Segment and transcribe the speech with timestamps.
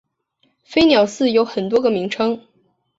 [0.63, 2.41] 飞鸟寺有很多个名称。